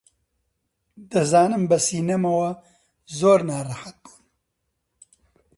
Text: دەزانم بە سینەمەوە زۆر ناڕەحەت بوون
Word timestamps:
دەزانم 1.11 1.63
بە 1.69 1.77
سینەمەوە 1.87 2.49
زۆر 3.19 3.39
ناڕەحەت 3.49 3.97
بوون 4.03 4.23